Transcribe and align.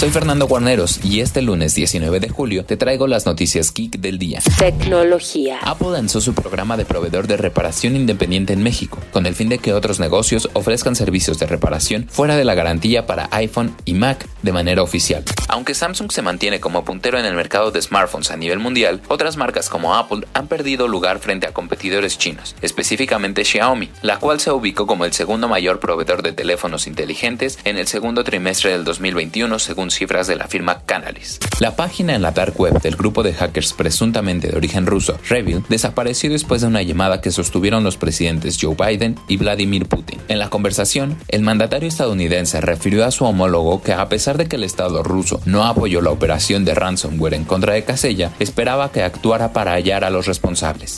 Soy 0.00 0.08
Fernando 0.08 0.46
Guarneros 0.46 1.04
y 1.04 1.20
este 1.20 1.42
lunes 1.42 1.74
19 1.74 2.20
de 2.20 2.30
julio 2.30 2.64
te 2.64 2.78
traigo 2.78 3.06
las 3.06 3.26
noticias 3.26 3.70
geek 3.74 3.98
del 3.98 4.18
día. 4.18 4.40
Tecnología. 4.58 5.58
Apple 5.60 5.90
lanzó 5.90 6.22
su 6.22 6.32
programa 6.32 6.78
de 6.78 6.86
proveedor 6.86 7.26
de 7.26 7.36
reparación 7.36 7.96
independiente 7.96 8.54
en 8.54 8.62
México, 8.62 8.98
con 9.12 9.26
el 9.26 9.34
fin 9.34 9.50
de 9.50 9.58
que 9.58 9.74
otros 9.74 10.00
negocios 10.00 10.48
ofrezcan 10.54 10.96
servicios 10.96 11.38
de 11.38 11.46
reparación 11.46 12.06
fuera 12.08 12.36
de 12.36 12.46
la 12.46 12.54
garantía 12.54 13.04
para 13.04 13.28
iPhone 13.30 13.76
y 13.84 13.92
Mac 13.92 14.26
de 14.40 14.52
manera 14.52 14.82
oficial. 14.82 15.22
Aunque 15.48 15.74
Samsung 15.74 16.10
se 16.10 16.22
mantiene 16.22 16.60
como 16.60 16.82
puntero 16.82 17.18
en 17.18 17.26
el 17.26 17.34
mercado 17.34 17.70
de 17.70 17.82
smartphones 17.82 18.30
a 18.30 18.38
nivel 18.38 18.58
mundial, 18.58 19.02
otras 19.08 19.36
marcas 19.36 19.68
como 19.68 19.94
Apple 19.94 20.26
han 20.32 20.48
perdido 20.48 20.88
lugar 20.88 21.18
frente 21.18 21.46
a 21.46 21.52
competidores 21.52 22.16
chinos, 22.16 22.56
específicamente 22.62 23.44
Xiaomi, 23.44 23.90
la 24.00 24.18
cual 24.18 24.40
se 24.40 24.50
ubicó 24.50 24.86
como 24.86 25.04
el 25.04 25.12
segundo 25.12 25.46
mayor 25.46 25.78
proveedor 25.78 26.22
de 26.22 26.32
teléfonos 26.32 26.86
inteligentes 26.86 27.58
en 27.64 27.76
el 27.76 27.86
segundo 27.86 28.24
trimestre 28.24 28.70
del 28.70 28.84
2021 28.84 29.58
según 29.58 29.89
cifras 29.90 30.26
de 30.26 30.36
la 30.36 30.48
firma 30.48 30.82
Canalys. 30.84 31.38
La 31.58 31.76
página 31.76 32.14
en 32.14 32.22
la 32.22 32.30
dark 32.30 32.58
web 32.58 32.80
del 32.80 32.96
grupo 32.96 33.22
de 33.22 33.34
hackers 33.34 33.72
presuntamente 33.72 34.48
de 34.48 34.56
origen 34.56 34.86
ruso, 34.86 35.18
Revil, 35.28 35.62
desapareció 35.68 36.30
después 36.30 36.60
de 36.60 36.68
una 36.68 36.82
llamada 36.82 37.20
que 37.20 37.30
sostuvieron 37.30 37.84
los 37.84 37.96
presidentes 37.96 38.58
Joe 38.60 38.74
Biden 38.74 39.18
y 39.28 39.36
Vladimir 39.36 39.86
Putin. 39.86 40.20
En 40.28 40.38
la 40.38 40.50
conversación, 40.50 41.16
el 41.28 41.42
mandatario 41.42 41.88
estadounidense 41.88 42.60
refirió 42.60 43.04
a 43.04 43.10
su 43.10 43.24
homólogo 43.24 43.82
que 43.82 43.92
a 43.92 44.08
pesar 44.08 44.38
de 44.38 44.46
que 44.46 44.56
el 44.56 44.64
Estado 44.64 45.02
ruso 45.02 45.40
no 45.44 45.64
apoyó 45.64 46.00
la 46.00 46.10
operación 46.10 46.64
de 46.64 46.74
ransomware 46.74 47.34
en 47.34 47.44
contra 47.44 47.74
de 47.74 47.84
Casella, 47.84 48.32
esperaba 48.38 48.92
que 48.92 49.02
actuara 49.02 49.52
para 49.52 49.72
hallar 49.72 50.04
a 50.04 50.10
los 50.10 50.26
responsables. 50.26 50.96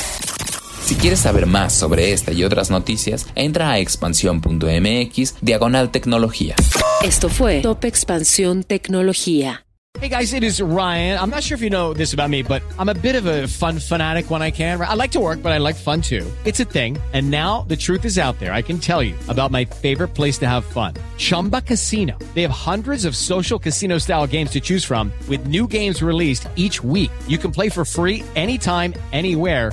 Si 0.93 0.99
quieres 0.99 1.21
saber 1.21 1.47
más 1.47 1.73
sobre 1.73 2.13
esta 2.13 2.33
y 2.33 2.45
otras 2.45 2.71
noticias, 2.71 3.27
entra 3.35 3.71
a 3.71 3.79
expansión.mx 3.79 5.37
diagonal 5.41 5.91
tecnología. 5.91 6.55
Esto 7.03 7.31
fue 7.31 7.62
Top 7.62 7.83
Expansión 7.87 8.62
Tecnología. 8.62 9.65
Hey 9.99 10.11
guys, 10.11 10.34
it 10.34 10.43
is 10.43 10.61
Ryan. 10.61 11.19
I'm 11.19 11.31
not 11.31 11.43
sure 11.43 11.55
if 11.55 11.62
you 11.62 11.71
know 11.71 11.95
this 11.95 12.12
about 12.12 12.29
me, 12.29 12.43
but 12.43 12.61
I'm 12.79 12.91
a 12.91 12.95
bit 12.95 13.15
of 13.15 13.25
a 13.25 13.47
fun 13.47 13.79
fanatic 13.79 14.31
when 14.31 14.43
I 14.43 14.51
can. 14.51 14.79
I 14.83 14.93
like 14.93 15.12
to 15.12 15.21
work, 15.21 15.43
but 15.43 15.53
I 15.53 15.59
like 15.59 15.77
fun 15.77 16.03
too. 16.03 16.31
It's 16.45 16.61
a 16.61 16.65
thing. 16.65 16.99
And 17.15 17.31
now 17.31 17.65
the 17.69 17.77
truth 17.77 18.05
is 18.05 18.19
out 18.19 18.39
there. 18.39 18.53
I 18.53 18.61
can 18.61 18.79
tell 18.79 19.03
you 19.03 19.15
about 19.29 19.51
my 19.51 19.65
favorite 19.65 20.09
place 20.09 20.37
to 20.41 20.47
have 20.47 20.62
fun. 20.62 20.93
Chumba 21.17 21.62
Casino. 21.62 22.19
They 22.34 22.43
have 22.43 22.51
hundreds 22.51 23.06
of 23.06 23.17
social 23.17 23.59
casino 23.59 23.97
style 23.97 24.27
games 24.27 24.51
to 24.51 24.61
choose 24.61 24.84
from 24.84 25.11
with 25.27 25.47
new 25.47 25.67
games 25.67 26.03
released 26.03 26.49
each 26.56 26.84
week. 26.84 27.11
You 27.29 27.39
can 27.39 27.51
play 27.51 27.71
for 27.71 27.84
free 27.87 28.25
anytime, 28.37 28.93
anywhere 29.12 29.73